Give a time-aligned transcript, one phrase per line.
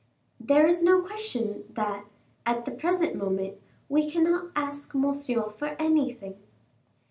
[0.39, 2.05] "There is no question that,
[2.43, 6.37] at the present moment, we cannot ask Monsieur for anything."